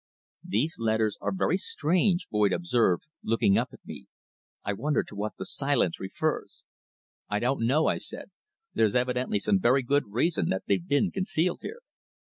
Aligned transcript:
"These 0.43 0.77
letters 0.79 1.19
are 1.21 1.31
very 1.31 1.59
strange," 1.59 2.27
Boyd 2.31 2.51
observed, 2.53 3.03
looking 3.23 3.55
up 3.55 3.69
at 3.71 3.85
me. 3.85 4.07
"I 4.65 4.73
wonder 4.73 5.03
to 5.03 5.15
what 5.15 5.33
the 5.37 5.45
silence 5.45 5.99
refers?" 5.99 6.63
"I 7.29 7.37
don't 7.37 7.67
know," 7.67 7.85
I 7.85 7.99
said. 7.99 8.31
"There's 8.73 8.95
evidently 8.95 9.37
some 9.37 9.59
very 9.59 9.83
good 9.83 10.05
reason 10.07 10.49
that 10.49 10.63
they've 10.65 10.87
been 10.87 11.11
concealed 11.11 11.59
here." 11.61 11.81